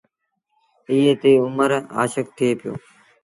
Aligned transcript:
ايئي 0.91 1.13
تي 1.21 1.31
اُمر 1.45 1.71
آشڪ 2.01 2.25
ٿئي 2.37 2.49
پيو۔ 2.59 2.73